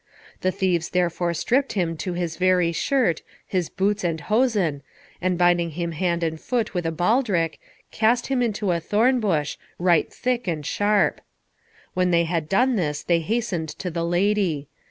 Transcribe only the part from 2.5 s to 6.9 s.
shirt, his boots and hosen, and binding him hand and foot with